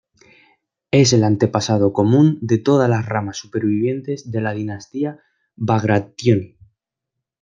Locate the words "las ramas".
2.89-3.37